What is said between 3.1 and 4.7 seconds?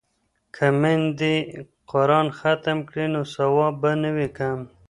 نو ثواب به نه وي کم.